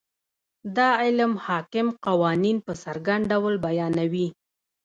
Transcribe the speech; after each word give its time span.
دا 0.75 0.89
علم 1.03 1.31
حاکم 1.45 1.87
قوانین 2.05 2.57
په 2.65 2.73
څرګند 2.83 3.23
ډول 3.31 3.55
بیانوي. 3.65 4.27